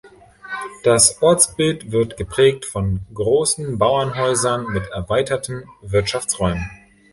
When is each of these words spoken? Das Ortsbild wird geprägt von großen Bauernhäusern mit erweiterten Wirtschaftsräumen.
Das 0.83 1.21
Ortsbild 1.21 1.91
wird 1.91 2.17
geprägt 2.17 2.65
von 2.65 3.01
großen 3.13 3.77
Bauernhäusern 3.77 4.65
mit 4.69 4.87
erweiterten 4.87 5.65
Wirtschaftsräumen. 5.83 6.67